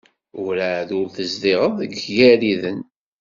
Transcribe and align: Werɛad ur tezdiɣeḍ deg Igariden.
Werɛad 0.43 0.89
ur 0.99 1.07
tezdiɣeḍ 1.15 1.73
deg 1.81 1.91
Igariden. 2.09 2.79